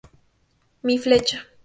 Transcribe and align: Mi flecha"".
Mi 0.81 0.97
flecha"". 0.97 1.45